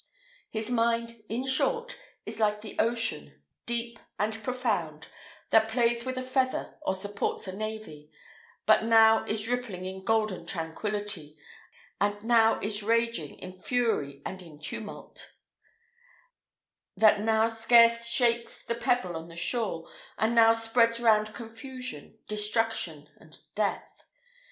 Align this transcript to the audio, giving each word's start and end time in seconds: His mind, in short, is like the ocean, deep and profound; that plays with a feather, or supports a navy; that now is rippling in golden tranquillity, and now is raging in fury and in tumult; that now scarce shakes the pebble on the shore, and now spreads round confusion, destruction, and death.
His 0.49 0.71
mind, 0.71 1.21
in 1.29 1.45
short, 1.45 1.95
is 2.25 2.39
like 2.39 2.61
the 2.61 2.75
ocean, 2.79 3.39
deep 3.67 3.99
and 4.17 4.33
profound; 4.43 5.09
that 5.51 5.67
plays 5.67 6.05
with 6.05 6.17
a 6.17 6.23
feather, 6.23 6.79
or 6.81 6.95
supports 6.95 7.47
a 7.47 7.55
navy; 7.55 8.09
that 8.65 8.83
now 8.83 9.23
is 9.25 9.47
rippling 9.47 9.85
in 9.85 10.03
golden 10.03 10.47
tranquillity, 10.47 11.37
and 11.99 12.23
now 12.23 12.59
is 12.61 12.81
raging 12.81 13.37
in 13.37 13.51
fury 13.53 14.23
and 14.25 14.41
in 14.41 14.57
tumult; 14.59 15.33
that 16.97 17.19
now 17.21 17.47
scarce 17.47 18.07
shakes 18.07 18.63
the 18.63 18.73
pebble 18.73 19.15
on 19.15 19.27
the 19.27 19.35
shore, 19.35 19.87
and 20.17 20.33
now 20.33 20.51
spreads 20.51 20.99
round 20.99 21.31
confusion, 21.35 22.17
destruction, 22.27 23.07
and 23.17 23.37
death. 23.53 24.03